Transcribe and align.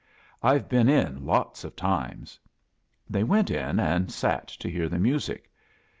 Fve 0.43 0.67
been 0.67 0.89
in 0.89 1.27
lots 1.27 1.63
of 1.63 1.75
times." 1.75 2.39
They 3.07 3.23
went 3.23 3.51
in 3.51 3.79
and 3.79 4.11
sat 4.11 4.47
to 4.47 4.67
hear 4.67 4.89
the 4.89 4.97
music. 4.97 5.51